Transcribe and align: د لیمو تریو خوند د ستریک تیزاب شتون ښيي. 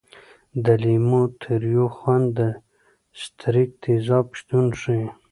د 0.63 0.65
لیمو 0.83 1.21
تریو 1.41 1.85
خوند 1.97 2.25
د 2.37 2.39
ستریک 3.21 3.69
تیزاب 3.83 4.25
شتون 4.39 4.65
ښيي. 4.79 5.05